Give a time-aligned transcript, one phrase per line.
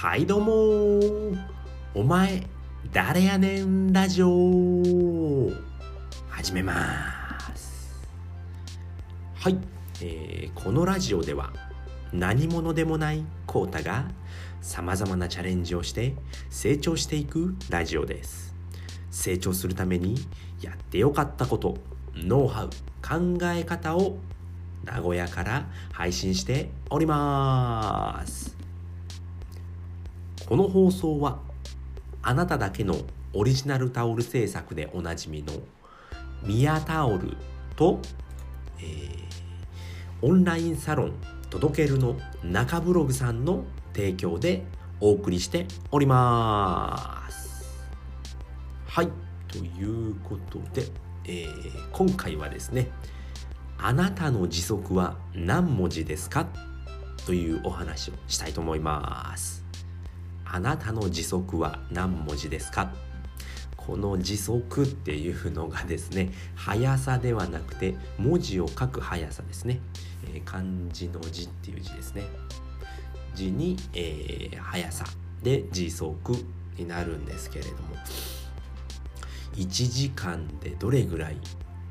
[0.00, 1.36] はいどうも。
[1.92, 2.46] お前
[2.92, 5.50] 誰やねんラジオ。
[6.28, 6.72] 始めま
[7.56, 7.98] す。
[9.34, 9.58] はい、
[10.00, 11.52] えーこのラジオでは
[12.12, 14.04] 何者でもないコータが
[14.60, 16.14] さまざまなチャレンジをして
[16.48, 18.54] 成長していくラジオです。
[19.10, 20.14] 成長するために
[20.62, 21.76] やってよかったこと
[22.14, 22.70] ノウハウ
[23.02, 24.16] 考え方を
[24.84, 28.57] 名古屋から配信しております。
[30.48, 31.40] この放送は
[32.22, 32.96] あなただけの
[33.34, 35.52] オリジナルタオル制作でおなじみの
[36.42, 37.36] ミヤタオル
[37.76, 38.00] と、
[38.78, 39.18] えー
[40.20, 41.12] オンラインサロン
[41.48, 43.62] 届けるの中ブログさんの
[43.94, 44.64] 提供で
[45.00, 47.64] お送りしております。
[48.88, 49.08] はい
[49.46, 50.88] ということで、
[51.24, 52.88] えー今回はですね
[53.78, 56.46] 「あなたの時速は何文字ですか?」
[57.26, 59.67] というお話をしたいと思います。
[60.50, 62.92] あなたの時速は何文字ですか？
[63.76, 69.80] この時速っていうのがですね速さではなくて文字を書く速さですね、
[70.34, 72.24] えー漢字の字っていう字ですね。
[73.34, 75.04] 字に、えー速さ
[75.42, 76.34] で時速
[76.76, 77.96] になるんですけれども
[79.54, 81.36] 1時間でどれぐらい、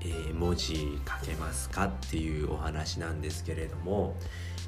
[0.00, 4.16] えー文字書けますかっていうお話なんですけれども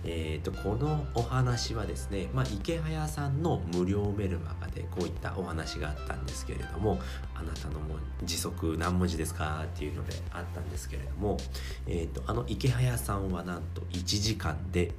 [0.05, 6.99] えー、とこのお話はですね、まあ、池早さんの無料メルマガでこういったお話があったんですけれども
[7.35, 9.65] あなたのも時速何文字ですか？
[9.65, 11.37] っていうのであったんですけれども、
[11.87, 14.93] えー、とあの池早さんはなんと1時間で、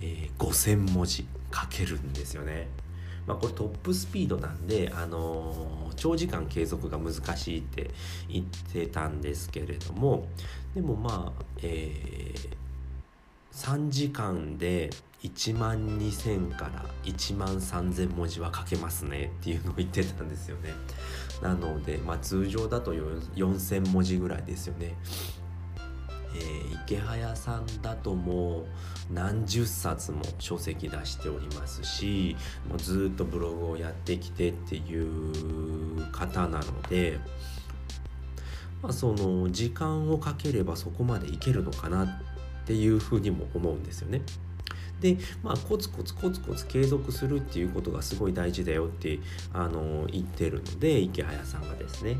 [0.00, 2.68] えー5,000文字書けるんですよね。
[3.26, 7.90] まあ、これトップスピードなんで、あのー長時間継続が難しいって
[8.26, 10.26] 言ってたんですけれども
[10.74, 12.60] でもまあ、えー
[13.52, 14.90] 3時間で
[15.22, 20.70] 1万2000から1万3000文字は書けますねっていうのを言ってたんですよね。
[21.42, 24.96] なので、まあ、通常だと4000文字ぐらいですよね。
[26.34, 28.66] えー池早さんだともう
[29.12, 32.36] 何十冊も書籍出しておりますし
[32.68, 37.20] もうずっとブログをやってきてっていう方なので、
[38.82, 42.20] まあ、その時間をかければそこまでいけるのかな
[42.62, 44.22] っていうふうにも思うんですよね。
[45.00, 49.18] でまあコツコツコツコツ継続するっていうことがすごい大事だよって
[49.52, 52.18] あの言ってるので池早さんがですね。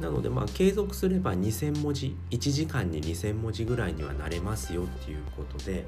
[0.00, 5.84] なのでまあ継続すれば2,000文字1時間に2,000文字ぐらいにはなれますよっていうことで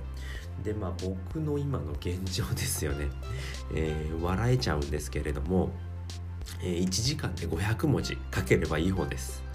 [0.62, 3.08] でまあ僕の今の現状ですよね、
[3.74, 5.70] えー笑えちゃうんですけれども、
[6.62, 9.47] えー1時間で500文字書ければいい方です。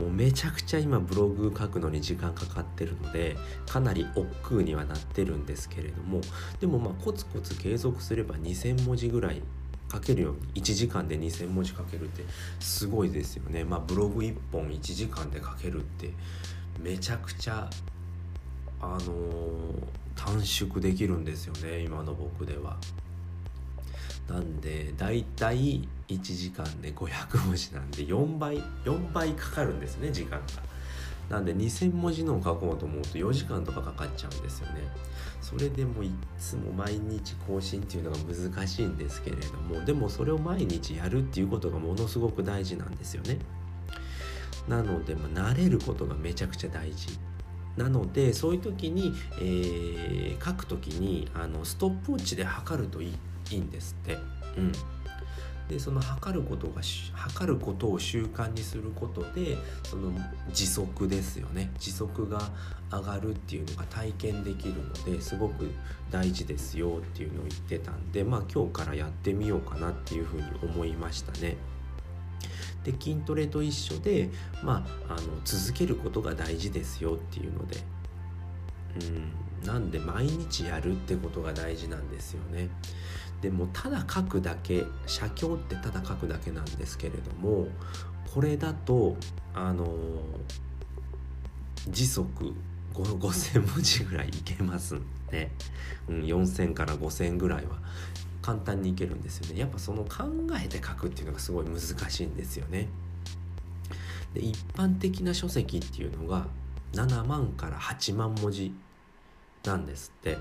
[0.00, 3.36] もうめちゃくちゃ今ブログ書くのに時間かかってるので
[3.68, 6.22] かなり億劫にはなってるんですけれども
[6.58, 9.42] でもまあコツコツ継続すれば2,000文字ぐらい
[9.92, 12.24] 書けるように1時間で2,000文字書けるって
[12.60, 16.10] すごいですよねまあブログ1本1時間で書けるって
[16.80, 17.68] めちゃくちゃ
[18.80, 22.76] あのー短縮できるんですよね今の僕では。
[24.30, 30.40] なんでだいたい1時間で500文字なんで4倍4倍かかるんですね時間が。
[31.28, 34.82] なんで2,000文字のを書こうと思うと4時間とかかかっちゃうんですよね。
[35.40, 43.38] それでもいつも毎日更新っていうのが難しいんですけれどもでもそれを毎日やるっていうことがものすごく大事なんですよね。
[44.68, 47.18] なので、まあ、慣れることがめちゃくちゃ大事。
[47.76, 53.14] なのでそういう時に、えー書く時にあのストップウォッチで測るといい
[53.50, 54.18] いいんですって。
[54.56, 54.72] うん、
[55.68, 60.12] でその測ることがし測ることを習慣にすることでその
[60.52, 62.50] 時速ですよね時速が
[62.90, 65.70] 上がるっていうのが体験できるのですごく
[66.10, 71.56] 大事ですよっていうのを言ってたんでまあ今日からやってみようかなっていうふうに思いましたね。
[72.84, 74.30] で筋トレと一緒で、
[74.62, 77.76] まあ、あの続けることが大事ですよっていうので、
[79.00, 82.68] うん、なんで毎日やるってことが大事なんですよね。
[83.40, 87.68] でもただ書くだけ写経ってただ書くだけなんですけれども
[88.34, 89.16] これだと
[89.54, 89.94] あの
[91.88, 92.54] 時速
[92.92, 95.50] 5 5,000文字ぐらいいけますんで、
[96.08, 97.78] うん、4,000から5,000ぐらいは
[98.42, 100.24] 簡単にいけるんですよねやっぱその考
[100.62, 102.88] えて書くっていうのがすごい難しいんですよね。
[104.34, 106.46] で一般的な書籍っていうのが
[106.92, 108.74] 7万から8万文字
[109.64, 110.38] なんですって。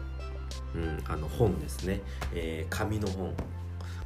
[0.74, 2.02] うん、あの本ですね、
[2.34, 3.34] えー紙の本。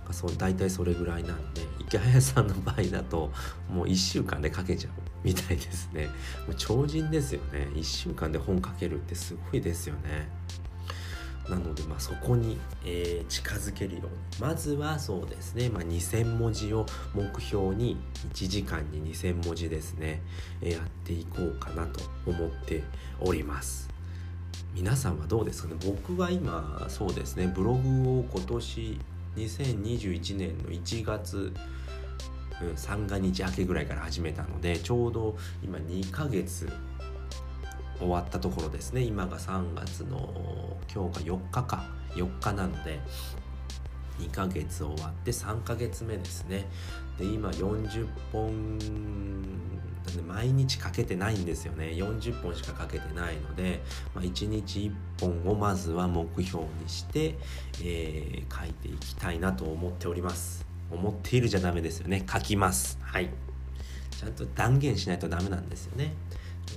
[0.05, 3.31] がそう大体それぐらいなんで池早さんの場合だと
[3.69, 4.91] もう1週間で書けちゃう
[5.23, 6.07] みたいですね。
[6.45, 7.69] もう超人ですよね。
[7.73, 10.27] 1週間で本書けるってすごいですよね。
[11.49, 14.11] なので、まあ、そこに、えー、近づけるように。
[14.39, 17.97] まずはそうですね、まあ、2,000文字を目標に
[18.33, 20.21] 1時間に2,000文字ですね、
[20.61, 22.83] えー、やっていこうかなと思って
[23.19, 23.89] おります。
[24.73, 25.75] 皆さんはどうですかね？
[25.85, 27.51] 僕は今そうですね。
[27.53, 28.99] ブログを今年
[29.35, 31.53] 2021年の1月
[32.75, 36.71] 三が日明けぐらいから始めたのでちょうど今2ヶ月
[38.03, 39.01] 終わったところですね。
[39.01, 41.85] 今が3月の今日が4日か。
[42.15, 42.99] 4日なので
[44.19, 46.67] 2ヶ月終わって3ヶ月目ですね。
[47.17, 48.79] で今40本
[50.27, 51.87] 毎日かけてないんですよね。
[51.87, 53.81] 40本しかかけてないので、
[54.13, 54.79] まあ、1日
[55.19, 57.35] 1本をまずは目標にして、
[57.81, 60.65] えー、書いていきたいなと思っております。
[60.91, 62.25] 思っているじゃダメですよね。
[62.31, 62.99] 書きます。
[63.01, 63.29] はい。
[64.11, 66.13] ちゃんと断言しないとダメなんですよね。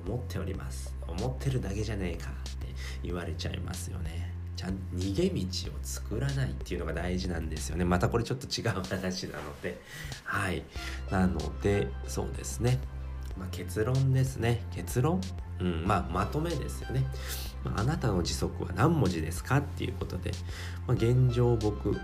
[0.06, 0.95] 思っております。
[1.08, 2.67] 思ってるだけじゃねえかって
[3.03, 4.35] 言われちゃいますよね。
[4.56, 7.85] ちゃん逃げ道を作らないっていうのが大事なんですよね。
[7.85, 9.81] またこれちょっと違う話なので。
[10.25, 10.62] はい。
[11.11, 12.79] なのでそうですね。
[13.38, 14.62] まあ、結論ですね。
[14.75, 15.20] 結論、
[15.61, 15.85] うん。
[15.87, 17.05] まあ、まとめですよね、
[17.64, 20.32] まあ、あなたの時速は何文字ですかっていうことで、
[20.87, 21.94] まあ、現状僕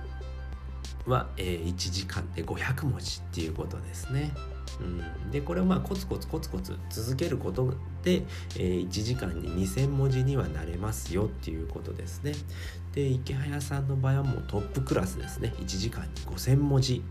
[1.07, 4.33] は、えー、1時間で500文字っていうことですね。
[4.81, 8.23] うん、でこれをまあコツコツコツコツ続けることで、
[8.57, 12.33] えー、1時間に2,000文字にはなれますよっていうことですね。
[12.95, 17.03] で池早さんの場合はもうトップクラスですね1時間に5,000文字。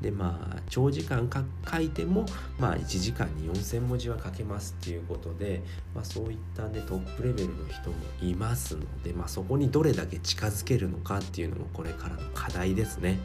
[0.00, 1.28] でまあ長時間
[1.70, 2.24] 書いても、
[2.58, 5.62] まあ、1時間に4,000文字は書けますっていうことで、
[5.94, 13.18] まあ、そういったねトップレベルの人もいますので、まあ、そこにどれだけ近づけるのかっていうのもこれからの課題ですね。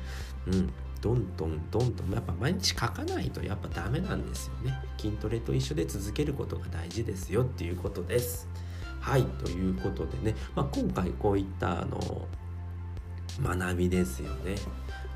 [0.48, 0.70] うん
[1.06, 4.76] どんどんどんどんやっぱ毎日書かないとやっぱダメなんですよね。
[4.98, 8.50] 筋トレと一緒で続けることが大事ですよっていうことです。
[9.00, 12.28] はいということでね、まあ、今回こういったあの
[13.40, 14.56] 学びですよね。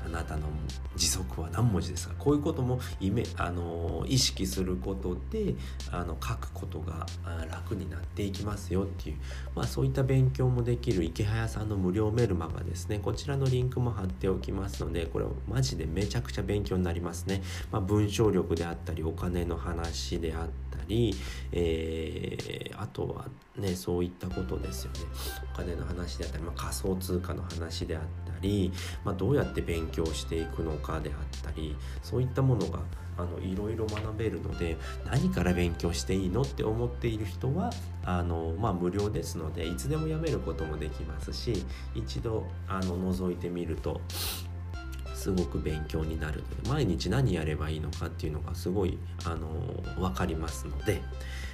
[0.04, 0.48] あなたの
[0.96, 2.14] 時速は何文字ですか？
[2.18, 5.54] こういうこともイメあの意識することで
[5.90, 7.06] あの書くことが
[7.50, 9.16] 楽になっていきますよっていう、
[9.54, 12.98] まあ、そういった勉強もできる池早さんの無料メルマガですね。
[12.98, 21.14] こちらのリンクも貼っておきますのでこれマジでめちゃくちゃ勉強になりますね、まあ、文章力であったりお金の話であったり、
[21.52, 23.26] えー、あとは
[23.56, 25.00] ねそういったことですよね。
[25.54, 28.72] お金の話であったり、まあ、仮想通貨の話であったり、
[29.04, 32.80] まあ、どうやって勉強していくのかであったりそういったものが
[33.18, 37.70] あのいろいろ学べるので何から勉強していいのって思っている人は
[38.04, 41.64] あの、まあ、無料ですのでいつでもやめることもできますし
[41.94, 44.00] 一度あの覗いてみると
[45.14, 49.48] すごく勉強になるので毎日何やればいいのかっていうのがすごいあの
[49.98, 51.02] 分かりますので、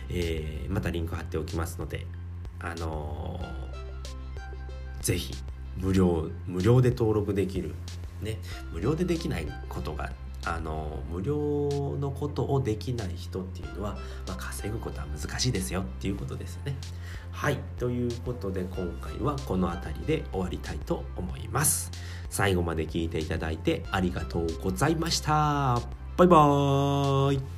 [0.09, 2.07] えー、またリンク貼っておきますので
[2.61, 5.35] あのー、ぜひ
[5.79, 7.75] 無料無料で登録できる
[8.21, 8.39] ね
[8.73, 10.11] 無料でできないことが
[10.45, 13.95] あの無料のことをできない人っていうのは、
[14.27, 16.77] まあ、稼ぐことは難しいですよっていうことですね。
[17.33, 21.91] はいということで今回はこの辺りで終わりたいと思います。
[22.31, 25.81] 最後まで聞いていただいてありがとうございました。
[26.17, 27.56] バイバーイ